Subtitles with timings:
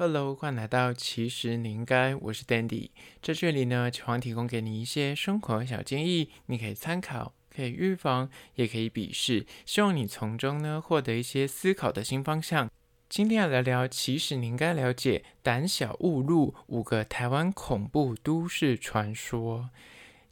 [0.00, 2.88] Hello，欢迎来到其实你应该，我是 Dandy，
[3.20, 12.70] 在这里呢，喜欢提供给你一些生活小建议，你可以参考，可以预防，也可以鄙视，希望你从中呢获得一些思考的新方向。
[13.10, 19.68] 今天要来聊，其实你应该了解，胆小误入五个台湾恐怖都市传说。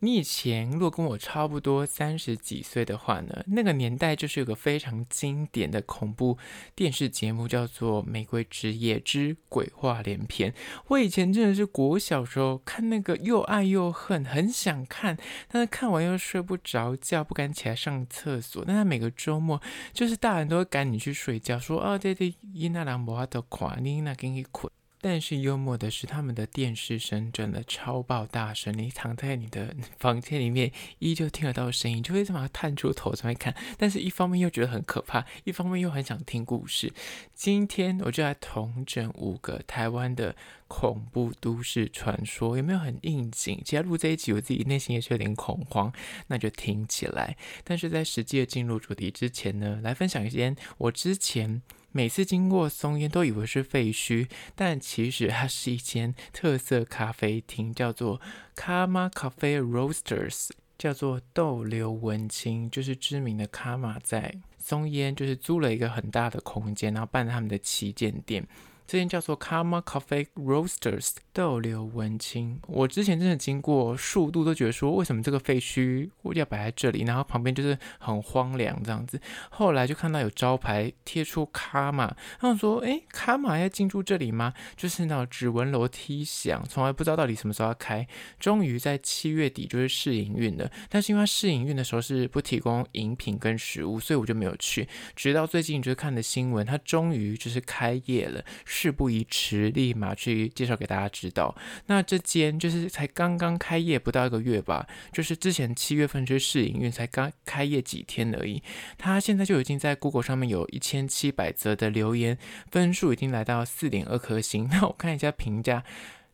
[0.01, 6.39] 你以前如果跟我差不多三十几岁的话呢，那个年代就是有个非常经典的恐怖
[6.75, 10.53] 电视节目，叫做《玫瑰之夜之鬼话连篇》。
[10.87, 15.17] 我以前真的是国小时候看那个又爱又恨，很想看，
[15.49, 18.65] 但是看完又睡不着觉，不敢起来上厕所。
[18.67, 19.61] 但是每个周末，
[19.93, 24.71] 就是大人都会赶你去睡觉，说啊，对对，伊那兰博的垮，你那给你捆。
[25.01, 33.55] 但是幽默的是，他们的电视声真的超爆大声，你躺在你的 房间里面，依旧听得到声音，就会这么探出头在那看。
[33.77, 36.93] 但是一方面又觉得很可怕，一方面又很想听故事。
[37.33, 40.35] 今天我就来统整五个台湾的
[40.67, 43.63] 恐怖都市传说，有没有很应景？
[43.65, 45.93] 其实录这一集，我自己内心也是有点恐慌，
[46.27, 47.37] 那就听起来。
[47.63, 51.63] 但是在实际的进入主题之前呢，来分享一些我之前。
[51.99, 58.21] 每次经过松烟都以为是废墟，但其实它是一间特色咖啡厅，叫做
[58.55, 68.47] Karma Cafe Roasters，叫做逗留文青，就是知名的卡玛在松烟，就是租了一个很大的空间，然后办他们的旗舰店。
[68.89, 72.59] 这间叫做 Karma Cafe Roasters 逗留文青。
[72.67, 77.03] 我之前真的经过数度都觉得说，为什么这个废墟要摆在这里？
[77.03, 79.21] 然后旁边就是很荒凉这样子。
[79.51, 84.55] 后来就看到有招牌贴出 Karma，然后说，诶，Karma 要进驻这里吗？
[84.75, 88.09] 就是那指纹楼梯响，从来不知道到底什么时候要开。
[88.41, 94.89] 终于在七月底就是试营运了，但是因为试营运的时候是不提供饮品跟食物，所以我就没有去。
[95.15, 98.43] 直到最近就是看的新闻，它终于就是开业了。
[98.79, 101.53] 事不宜迟，立马去介绍给大家知道。
[101.87, 108.63] 那这间就是才刚刚开业不到一个月吧，就是之前七月份去试营运，才刚开业几天而已。
[108.97, 112.39] 他现在就已经在 Google 上面有一千七百则的留言，
[112.71, 114.69] 分数已经来到四点二颗星。
[114.71, 115.83] 那我看一下评价，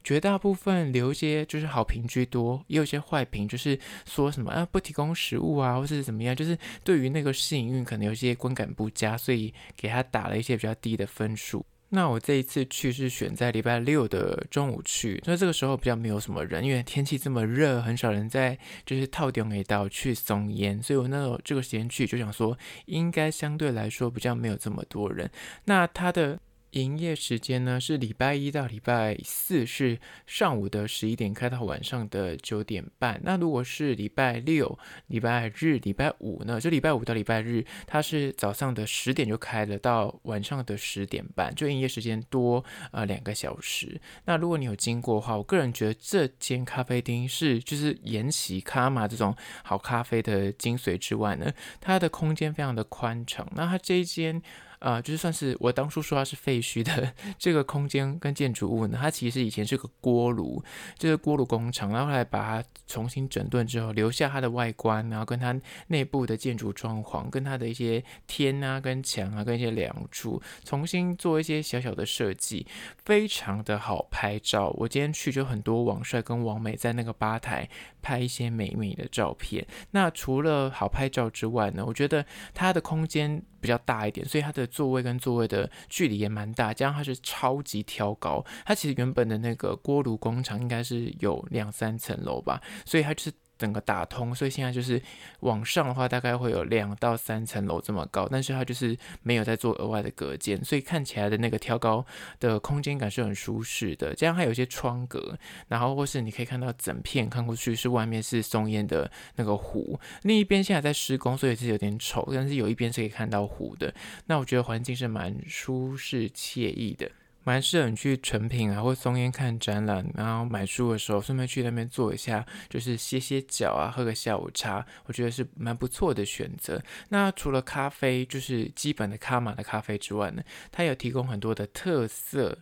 [0.03, 11.65] 绝大部分留一些就是好评居多，也有些坏评，就是说什么啊不提供食物啊，或是怎么样，就是对于那个试营运可能有些观感不佳，所以给他打了一些比较低的分数。
[11.94, 25.31] 那我这一次去是选在礼拜六的中午去，所以这个时候比较没有什么人，因为天气这么热，很少人在就是透中一道去松烟，所以我那这个时间去就想说，应该相对来说比较没有这么多人。
[25.65, 26.38] 那它的。
[26.75, 33.21] 营业时间呢是礼拜一到礼拜四是上午的十一点开到晚上的九点半。
[33.25, 34.77] 那如果是礼拜六、
[35.07, 44.01] 礼拜日、礼拜五呢，就礼拜五到礼拜日，它是早上的十点就开了，到晚上的十点半，就营业时间多呃两个小时。
[44.25, 53.49] 那如果你有经过的话，我个人觉得这间咖啡厅是就是沿袭卡玛这种好咖啡的精髓之外呢，它的空间非常的宽敞。
[53.55, 54.43] 那它这一间。
[54.84, 60.62] 啊、就是算是我当初说它是废墟的 这个空间跟建筑物呢，它其实以前是个锅炉，
[60.99, 72.67] 就是锅炉工厂，然后来把它重新整顿之后，留下它的外观，然后跟它内部的建筑装潢，跟它的一些天啊、跟墙啊、跟一些梁柱，重新做一些小小的设计，
[73.06, 74.69] 非常的好拍照。
[74.77, 77.67] 我今天去就很多网帅跟网美在那个吧台
[78.03, 79.67] 拍一些美美的照片。
[79.93, 93.32] 那除了好拍照之外呢，我觉得它的空间比较大一点，所以它的座位跟座位的距离也蛮大，加上它是超级挑高，它其实原本的那个锅炉工厂应该是有两三层楼吧，所以它就是。
[93.56, 95.00] 整个打通，所以现在就是
[95.41, 102.04] 往上的话，大概会有两到三层楼这么高，但是它就是没有在做额外的隔间，所以看起来的那个挑高
[102.41, 104.14] 的空间感是很舒适的。
[104.14, 105.38] 这样还有一些窗格，
[105.69, 113.94] 然后或是你可以看到整片看过去是外面是松烟的那个湖，另一边现在在施工，所以是有点丑，但是有一边是可以看到湖的。
[114.26, 117.10] 那我觉得环境是蛮舒适惬意的。
[117.47, 126.82] 蛮适合你去成品啊，或松烟看展览，然后买书的时候顺便去那边坐一下，就是歇歇脚啊，喝个下午茶，我觉得是蛮不错的选择。
[127.11, 130.43] 那除了咖啡，就是基本的卡玛的咖啡之外呢，
[130.73, 132.61] 它有提供很多的特色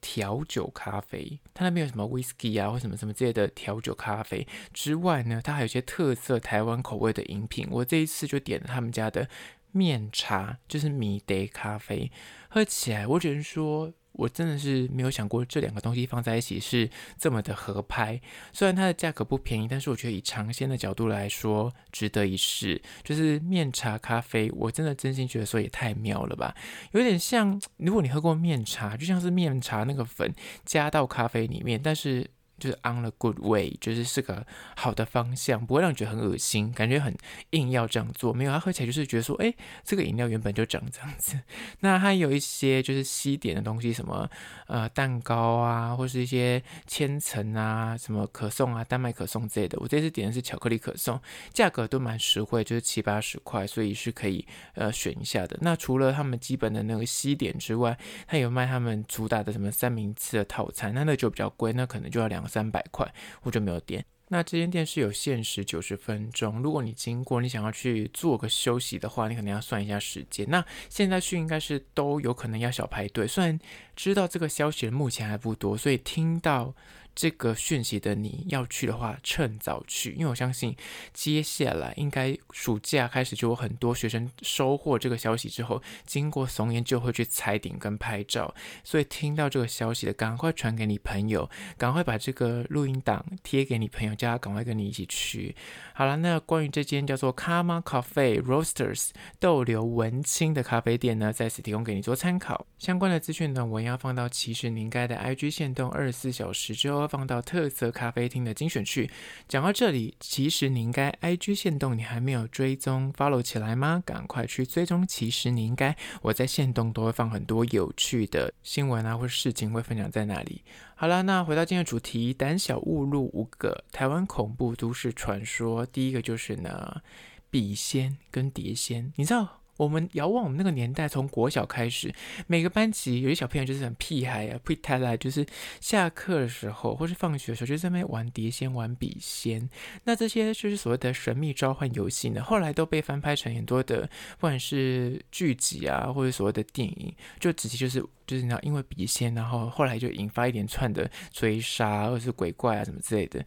[0.00, 1.38] 调酒咖啡。
[1.54, 4.44] 它那边有什么 whisky 啊，或什么什么之类的调酒咖啡
[4.74, 7.68] 之外呢，它还有一些特色台湾口味的饮品。
[7.70, 9.28] 我这一次就点了他们家的
[9.70, 12.10] 面茶，就是米德咖啡，
[12.48, 13.92] 喝起来我只能说。
[14.16, 18.20] 我真的是没有想过这两个东西放在一起是这么的合拍。
[18.52, 22.80] 虽然它的价格不便宜，但是我觉得以尝鲜的角度来说，值得一试。
[23.02, 26.54] 就是面茶咖啡，我真的真心觉得说也太妙了吧，
[26.92, 30.34] 有点像如果你喝过面茶，就像是面茶那个粉
[30.64, 32.26] 加到咖啡里面，但是。
[32.58, 37.14] 就是 on the good way，就是是个好的方向，不会让你觉得很恶心，感觉很
[37.50, 38.32] 硬要这样做。
[38.32, 39.52] 没有，它喝起来就是觉得说，哎，
[39.84, 41.38] 这个饮料原本就长这样子。
[41.80, 44.26] 那它有一些就是西点的东西，什么
[44.68, 49.78] 呃蛋糕啊，或是一些千层啊，什么可颂啊，丹麦可颂之类的。
[49.78, 51.20] 我这次点的是巧克力可颂，
[51.52, 55.58] 价格都蛮实惠，就是七八十块，所以是可以呃选一下的。
[55.60, 62.45] 那除了他们基本的那个西点之外，它有卖他们主打的什么三明治的套餐，那那就比较贵，那可能就要两。
[62.46, 63.12] 三百块，
[63.42, 64.04] 我就没有点。
[64.28, 70.46] 那这间店是有限时九十分钟，如果你经过，你想要去做个休息的话，你可能要算一下时间。
[70.48, 73.58] 那现在去应该是都有可能要小排队，虽然
[73.94, 76.74] 知道这个消息目前还不多，所以听到。
[77.16, 80.76] 这个讯息的你要去的话，趁早去，因为我相信
[81.14, 88.54] 接下来应该暑假开始就有很多学生收获这个消息之后，经过松烟就会去踩点跟拍照，
[88.84, 91.48] 所以听到这个消息的，赶快传给你朋友，
[91.78, 95.56] 赶快把这个录音档贴给你朋友，叫他赶快跟你一起去。
[95.94, 99.08] 好了，那关于这间叫做 Karma Cafe Roasters
[99.40, 102.66] 逗留文青的咖啡店呢，在此提供给你做参考。
[102.76, 107.05] 相关的资讯呢，我要放到其实你应该的 IG 限动二十四小时之后。
[107.06, 109.10] 放到特色咖啡厅的精选区。
[109.48, 114.02] 讲到这里，其实你应该 IG 限动，你还没有追踪 follow 起来吗？
[114.04, 115.06] 赶快去追踪。
[115.06, 120.62] 其实你应该，我在限动都会放很多有趣的新闻啊，或者事情会分享在那里。
[120.94, 125.84] 好了，那回到今天的主题，胆小勿入五个台湾恐怖都市传说。
[125.84, 127.02] 第一个就是呢，
[127.50, 129.60] 笔仙跟碟仙，你知道？
[129.76, 132.12] 我们遥望我们那个年代，从国小开始，
[132.46, 135.44] 每个班级有些小朋友就是很屁孩啊，屁太来，就是
[135.80, 139.68] 下课的时候或是放学的时候，就在那边玩碟仙、玩笔仙。
[140.04, 144.08] 那这些就是所谓的神秘召唤游戏呢，后来都被翻拍成很多的，
[144.38, 148.04] 不管是剧集啊，或者所谓的电影，就直接就是。
[148.26, 153.40] 就是你知道，因为笔仙，然后后来就引发一连串的追杀，或者是鬼怪啊什么之类的。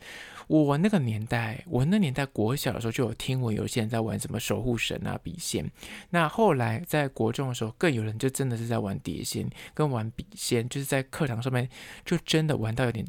[0.48, 5.70] 我那个年代，我那年代国小的时候就有听闻有些人在玩什么守护神啊、笔仙。
[6.12, 11.69] 那那后来在国中的时候，更有人就真的是在玩碟仙跟玩笔仙，就是在课堂上面
[12.04, 13.06] 就真的玩到有点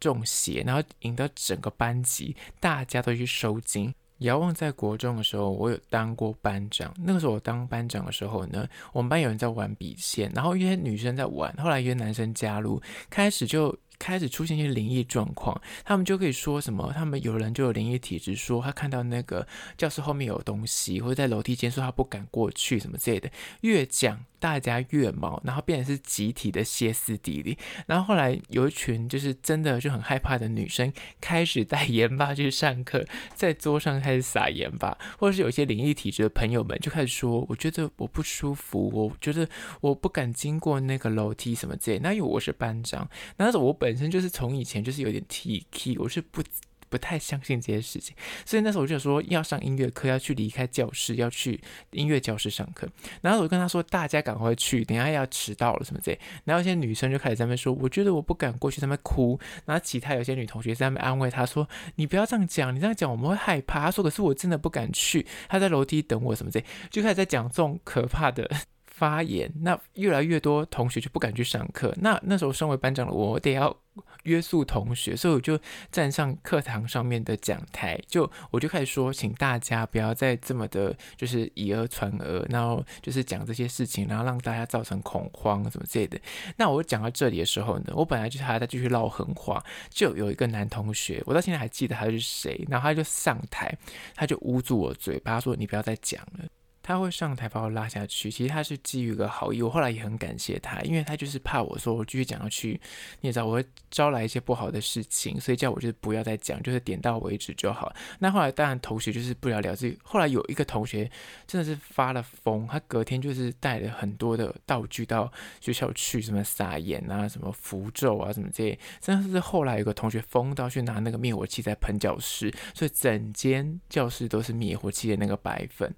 [0.00, 3.94] 中邪，然后引得整个班级大家都去收惊。
[4.20, 6.90] 遥望在国中的时候，我有当过班长。
[6.96, 12.80] 那个时候我当班长的时候呢，我们班有人在玩笔仙，然后一些女生在玩，后来一些男生加入，
[13.10, 15.60] 开始就开始出现一些灵异状况。
[15.84, 19.46] 他们就可以说什么，他们有人就有灵异体质，说他看到那个
[19.76, 23.30] 教室后面有东西，或者在楼梯间说他不敢过去什么之类的。
[23.60, 24.24] 越讲。
[24.38, 27.56] 大家越毛，然后变成是集体的歇斯底里。
[27.86, 33.04] 然后后来有一群就是真的就很害怕的女生，开始带盐巴去上课，
[33.34, 39.48] 在桌上开始撒盐巴，或者是有些灵异体质的朋友们就开始说：“我觉得我不舒服，我觉得
[39.80, 43.08] 我不敢经过那个楼梯什么之类。”那因为我是班长，
[43.38, 46.42] 那时候我本本身就是从以前就是有点 T K，我是不。
[46.88, 51.60] 不太相信这些事情，所以那时候我就说要上音乐课，要去离开教室，要去
[51.90, 52.88] 音乐教室上课。
[53.20, 59.38] 然后我跟他说：“大家赶快去，等下要迟到了什么之类。”然后一些女生就开始在那边说：“我觉得我不敢过去。”在那边哭。
[59.64, 68.48] 然后其他有些女同学在那边安慰他说：“你不要这样讲，你这样讲我们会害怕。”他说：“可是我真的不敢去。”他在楼梯等我什么之类，就开始在讲这种可怕的。
[68.96, 71.94] 发言，那越来越多同学就不敢去上课。
[72.00, 73.76] 那那时候身为班长的我，得要
[74.22, 75.60] 约束同学，所以我就
[75.92, 86.18] 站上课堂上面的讲台，就我就开始说，请大家不要再这么的，就是以讹传讹，然后就是讲这些事情，然后让大家造成恐慌什么之类的。
[86.56, 93.76] 那我讲到这里的时候呢，我本来就是还在继续唠狠话，就有一个男同学，我到现在还记得他是谁，然后他就上台，
[94.14, 96.44] 他就捂住我嘴巴，说：“你不要再讲了。”
[96.86, 99.60] 他会上台把我拉下去，其实他是基于一个好意。
[99.60, 102.80] 我后来也很感谢他，因为他就是怕我说我继续讲下去，
[103.20, 107.92] 你也知道我会招来一些不好的事情，所以叫我就是不要再讲，就是点到为止就好。
[108.20, 109.98] 那后来当然同学就是不了了之。
[110.04, 111.10] 后来有一个同学
[111.44, 115.28] 真的是发了疯，他隔天就是带了很多的道具到
[115.60, 118.78] 学校去，什么撒盐啊，什么符咒啊，什么这些。
[119.00, 125.92] 真的是后来有个同学疯到去拿那个灭火器在喷教室，所以整间教室都是灭火器的那个白粉。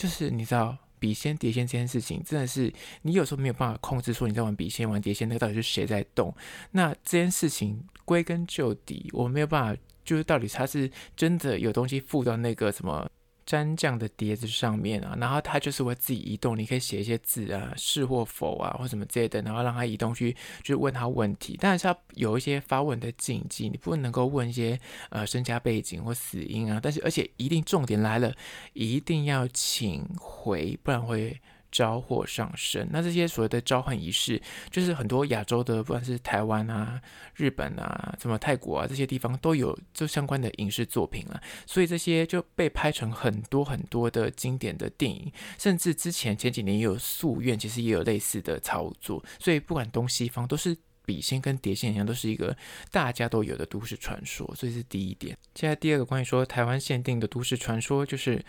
[0.00, 6.34] 就是你知道笔仙碟仙这件事情，真的是你有时候没有办法控制，说你在玩笔仙玩碟仙，那个到底是谁在动？
[6.70, 13.06] 那这件事情归根究底，我没有办法，就是到底它是真的有东西附到那个什么
[13.50, 21.58] 蘸酱的碟子上面啊，然后它就是会自己移动，你可以写一些字啊，是或否啊，或什么之类的，然后让它移动去，就是问他问题。
[21.60, 24.78] 但是它有一些发问的禁忌，你不能够问一些
[25.08, 26.78] 呃身家背景或死因啊。
[26.80, 28.32] 但是而且一定重点来了，
[28.72, 31.40] 一定要请回，不然会。
[31.70, 37.00] 招祸上身，那这些所谓的召唤仪式，就是很多亚洲的，不管是台湾啊、
[37.36, 52.56] 日本啊、什么泰国啊这些地方都有就相关的影视作品了，所以这些就被拍成很多很多的经典的电影，甚至之前前几年也有夙愿，其实也有类似的操作，所以不管东西方都是笔仙跟碟仙一样，都是一个
[52.90, 55.36] 大家都有的都市传说，所以是第一点。
[55.54, 58.44] 接下来第二个关于说台湾限定的都市传说就是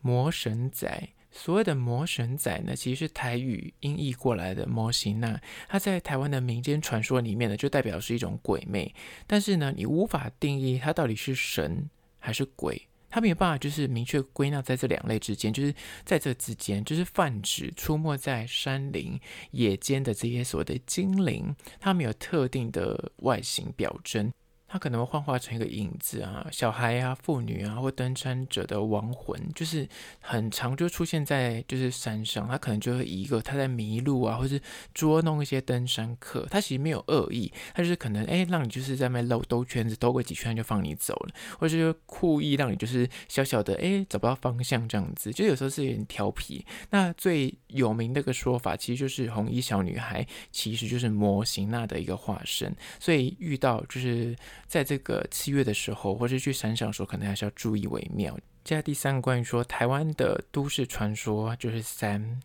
[0.00, 1.08] 魔神仔。
[1.32, 5.42] 所谓的魔神仔呢，其实是台语音译过来的魔神仔。
[5.66, 8.94] 它在台湾的民间传说里面呢，就代表是一种鬼魅。
[9.26, 15.74] 但是呢，你无法定义它到底是神还是鬼，它没有办法就是明确归纳在这两类之间，就是
[16.04, 19.18] 在这之间，就是泛指出没在山林
[19.52, 24.30] 野间的这些所谓的精灵，它没有特定的外形表征。
[24.72, 29.86] 他可能会幻化成一个影子啊，小孩啊、妇女啊，或登山者的亡魂，就是
[30.18, 32.48] 很常就出现在就是山上。
[32.48, 34.58] 他可能就会一个他在迷路啊，或是
[34.94, 36.46] 捉弄一些登山客。
[36.50, 45.30] 他其实没有恶意，他就是可能哎，让你就是在那兜兜圈子，兜个几圈就放你走了，或者是故意让你就是小小的哎找不到方向这样子。
[45.30, 46.64] 就有时候是有点调皮。
[46.88, 52.74] 那最有名的一个说法，其实就是红衣小女孩，其实就是魔神仔的一个化身。
[52.98, 54.34] 所以遇到就是。
[54.72, 58.34] 在这个七月的时候，或者去山上的时候，可能还是要注意为妙。
[58.64, 62.40] 接下来第三个关于说台湾的都市传说，就是三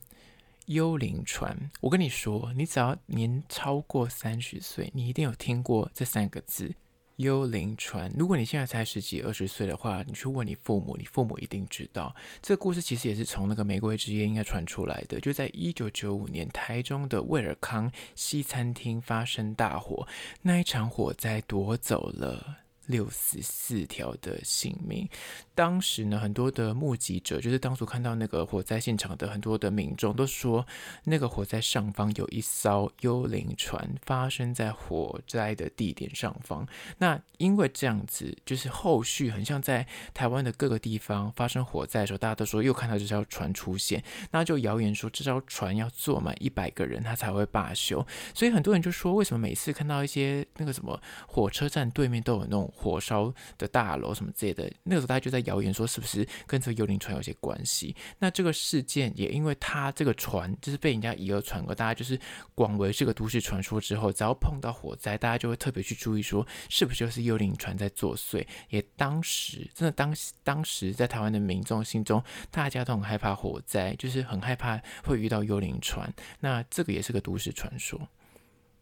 [0.65, 1.57] 幽灵船。
[1.79, 6.69] 我跟你说，你只要年超过三十岁，你一定有听过这三个字。
[7.17, 8.12] 幽灵船。
[8.17, 12.15] 如果你现在才十几二十岁的话，你去问你父母，你父母一定知道。
[12.41, 15.19] 这个故事其实也是从那个《玫瑰之夜》应该传出来的。
[15.19, 20.07] 就在一九九五年，台中的威尔康西餐厅发生大火，
[20.41, 22.57] 那一场火灾夺走了
[22.88, 25.08] 六十四条的性命。
[25.56, 30.65] 当时呢，很多的目击者，就是当初看到那个火灾现场的很多的民众，都说
[31.03, 36.67] 那个火灾上方有一艘幽灵船，发生在火灾的地点上方。
[36.98, 48.06] 那因为这样子，就是后续很像在台湾的各个地方发生火灾的时候，大家都说又看到这艘船出现，那就谣言说这艘船要坐满一百个人，它才会罢休。
[48.34, 55.43] 所以很多人就说，为什么每次看到一些那个什么火车站对面都有那种火烧的大楼什么之类的，那个时候大家就在。
[55.48, 57.96] 谣言说是不是跟这个幽灵船有些关系？
[58.19, 62.19] 那这个事件也因为它这个船就是被人家以讹传讹，大家就是
[62.53, 68.46] 广为这个都市传说之后，只要碰到火灾，大家就会特别去注意说是不是就是幽灵船在作祟。
[68.69, 76.13] 也当时真的当当时在台湾的民众心中，大家都很害怕火灾，就是很害怕会遇到幽灵船。
[76.41, 77.98] 那这个也是个都市传说。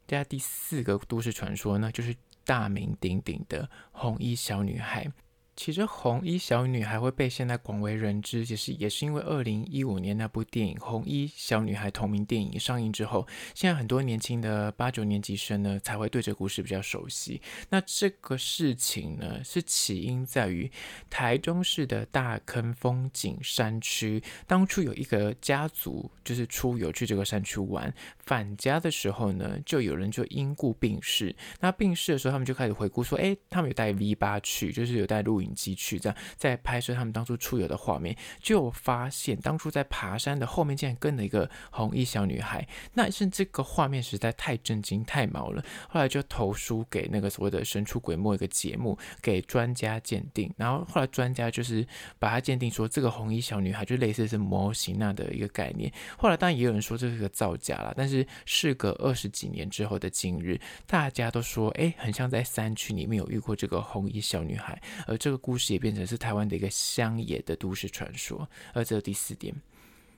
[0.08, 5.12] 接下来第四个都市传说呢，就是大名鼎鼎的红衣小女孩。
[5.56, 17.42] 其实红衣小女孩会被现在广为人知，其实也是因为二零一五年那部电影《红衣小女孩》同名电影上映之后，现在很多年轻的八九年级生呢才会对这个故事比较熟悉。
[17.70, 20.70] 那这个事情呢，是起因在于
[21.10, 31.34] 台中市的大坑风景山区，当初有一个家族就是出游去这个山区玩，返家的时候呢，就有人就因故病逝。
[31.62, 35.45] 那病逝的时候，他们就开始回顾说，哎，他们有带 V 八去，就是有带录影。
[35.46, 45.64] 影机去这样在拍摄他们当初出游的画面，就发现当初在爬山的后面竟然跟了一个红衣小女孩，那是这个画面实在太震惊太毛了。
[45.88, 51.86] 后来就投书给那个所谓的神出鬼没一个节目，给专家鉴定，然后后来专家就是
[52.18, 55.92] 把它鉴定说这个红衣小女孩就类似是模型那的一个概念。
[56.18, 65.35] 后来当然也有人说这是个造假了，但是事隔二十几年之后的今日，大家都说哎，很像在山区里面有遇过这个红衣小女孩，而这个。
[65.38, 69.54] 故事也变成是台湾的一个乡野的都市传说，而这第四点。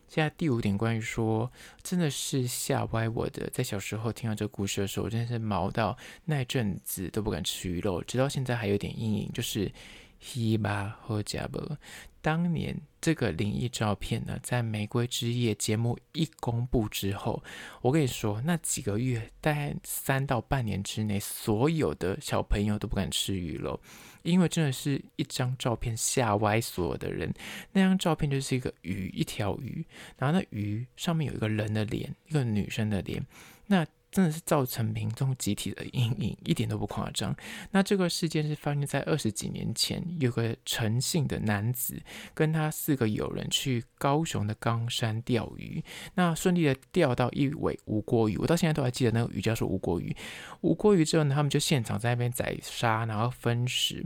[0.08, 1.52] 现在第五点，关于说
[1.84, 9.72] 真的是吓歪我的，在小时候听到这个故事的时候，我真的是毛到那阵子都不敢吃鱼肉，直到现在还有点阴影，就是。
[10.20, 11.78] 希巴和加伯，
[12.22, 17.42] 当年这个灵异照片呢，在《玫瑰之夜》节目一公布之后，
[17.82, 23.80] 我跟你说，那几个月，大概三到半年之内，所有的小朋友都不敢吃鱼了，
[24.24, 27.34] 因为真的是一张照片吓歪所有的人。
[27.72, 29.86] 那张照片就是一个鱼，一条鱼，
[30.18, 33.26] 然后那鱼上面有一个人的脸，一个女生的脸。
[33.68, 37.36] 那真的是造成民众集体的阴影，一点都不夸张。
[37.72, 42.02] 那这个事件是发生在二十几年前，有个陈姓的男子
[42.34, 45.84] 跟他四个友人去高雄的冈山钓鱼，
[46.16, 50.16] 那顺利的钓到一尾吴郭鱼，我到现在都还记得那个鱼叫做吴郭鱼。
[50.62, 54.06] 吴郭鱼之后呢，他们就现场在那边宰杀，然后分食，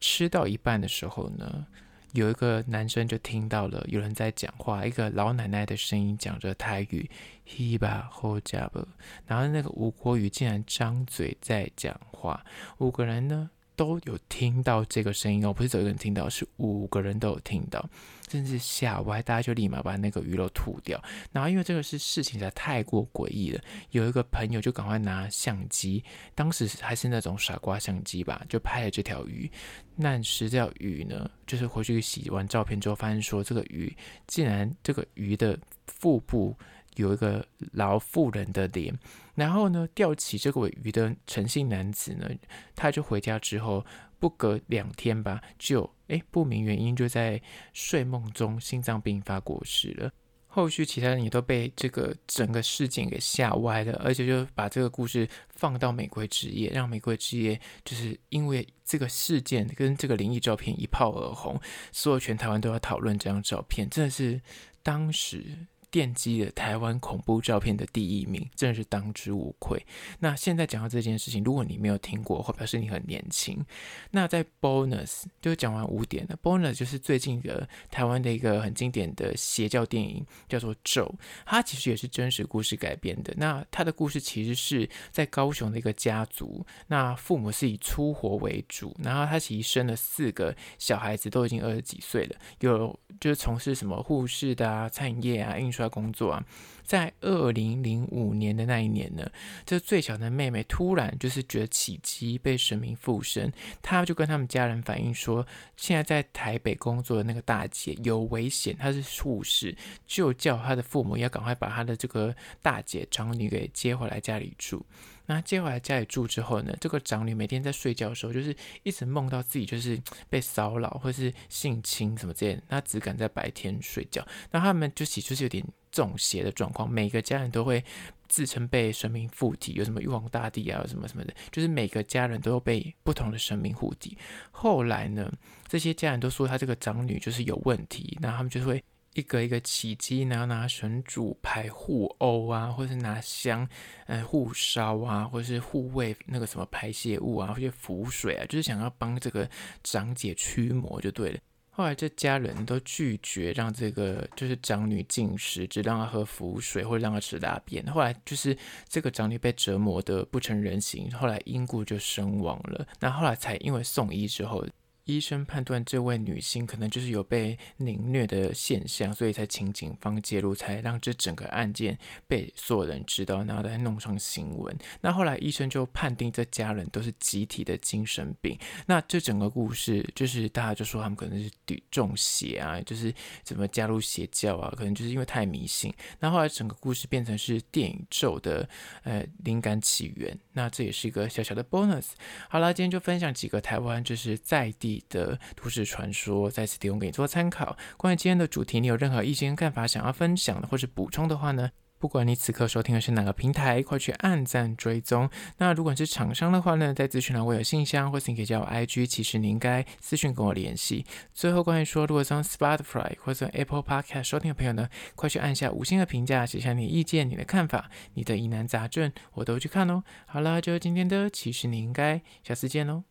[0.00, 1.66] 吃到一半的时候呢。
[2.12, 7.08] 有一个男生就听到了有人在讲话，一个老奶奶的声音讲着台语，
[7.44, 8.86] 希巴后加布，
[9.26, 12.44] 然后那个吴国语竟然张嘴在讲话，
[12.78, 13.50] 五个人呢，
[13.80, 17.82] 都有听到这个声音哦，不是只有一个人听到，是五个人都有听到，
[18.28, 21.02] 甚至吓歪，大家就立马把那个鱼肉吐掉。
[21.32, 23.60] 然后因为这个是事情实在太过诡异了，
[23.92, 29.50] 有一个朋友就赶快拿相机，当时还是那种傻瓜相机吧，就拍了这条鱼。
[29.96, 33.90] 那时这条鱼呢，就是回去洗完照片之后，发现说这个鱼
[34.26, 36.54] 竟然这个鱼的腹部。
[36.96, 38.92] 有一个老妇人的脸，
[39.34, 42.28] 然后呢，钓起这个尾鱼的陈姓男子呢，
[42.74, 43.84] 他就回家之后，
[44.18, 47.40] 不隔两天吧，就诶不明原因就在
[47.72, 50.10] 睡梦中心脏病发过世了。
[50.52, 61.58] 后续其他人也都被这个整个事件给吓歪了，而且就把这个故事放到美国之夜，让美国之夜就是因为这个事件跟这个灵异照片一炮而红，
[61.92, 64.40] 所有全台湾都要讨论这张照片，真的是
[64.82, 65.68] 当时。
[65.90, 69.84] 奠基了台湾恐怖照片的第一名，真的是当之无愧。
[70.18, 73.64] 那现在讲到这件事情，如果你没有听过，或表示你很年轻。
[74.10, 81.04] 那在 bonus 就讲完五点了，bonus 就是最近的台湾的一个很经典的邪教电影，叫做《咒》，
[81.44, 83.34] 它其实也是真实故事改编的。
[83.36, 95.90] 那它的故事其实是在高雄的一个家族，那父母是以粗活为主，然后他其实生了四个小孩子，都已经二十几岁了，有就是从事什么护士的啊、餐饮业啊、要。
[95.90, 96.40] 工作啊，
[96.84, 99.28] 在二零零五年的那一年呢，
[99.66, 105.44] 这最小的妹妹突然就是觉得奇迹，被神明附身，她就跟他们家人反映说，
[105.76, 112.32] 现在在台北工作的那个大姐有危险，她是护士，就叫她的父母要赶快把她的这个
[112.62, 114.86] 大姐长女给接回来家里住。
[115.30, 119.96] 那接回来家里住之后呢，这个长女每天在睡觉的时候，就是一直梦到自己就是
[120.28, 122.62] 被骚扰或是性侵什么之类的。
[122.68, 124.26] 她只敢在白天睡觉。
[124.50, 127.84] 那他们就其实就是有点中邪的状况，每个家人都会
[128.26, 134.18] 自称被神明附体，有什么玉皇大帝啊，什么什么的，就是每个家人都被不同的神明附体。
[134.50, 135.32] 后来呢，
[135.68, 138.82] 这些家人都说他这个长女就是有问题，那他们就会。
[139.20, 143.68] 一个一个起乩，然后拿神主牌互殴啊，或是拿香
[144.06, 149.48] 呃互烧啊，或是护卫那个什么排泄物啊，或者符水啊，就是想要帮这个
[149.84, 151.38] 长姐驱魔就对了。
[151.70, 157.86] 后来这家人都拒绝让这个就是长女进食，只让她喝符水或者让她吃大便。
[157.86, 158.56] 后来就是
[158.88, 162.86] 这个长女被折磨得不成人形，后来因故就身亡了。
[162.98, 164.66] 那后来才因为送医之后。
[165.10, 174.74] 医生判断这位女性可能就是有被凌虐的现象，所以才请警方介入，才让这整个案件被所有人知道，然后再弄上新闻。
[175.00, 178.56] 那后来医生就判定这家人都是集体的精神病。
[178.86, 181.50] 那这整个故事就是大家就说他们可能是
[181.90, 185.92] 中邪啊，就是怎么加入邪教啊，可能就是因为太迷信。
[186.20, 188.68] 那后来整个故事变成是电影咒的
[189.02, 190.38] 呃灵感起源。
[190.52, 192.10] 那这也是一个小小的 bonus。
[192.48, 194.99] 好了，今天就分享几个台湾就是在地。
[195.08, 197.76] 的都市传说在此提供给你做参考。
[197.96, 201.70] 关于今天的主题，你有任何意见看法想要分享的或是补充的话呢？
[201.98, 205.28] 不管你此刻收听的是哪个平台，快去按赞追踪。
[205.58, 211.04] 那如果你是厂商的话呢，在资讯栏我有信箱，或是你可以加我 IG，其实你应该私讯跟我联系。
[211.34, 220.02] 最后关于说，如果从 Spotify 或者 Apple Podcast 收听的朋友呢，快去按下五星的评价，写下你的意见、你的看法、你的疑难杂症，我都去看哦。
[220.24, 223.09] 好了，就是今天的，其实你应该下次见喽。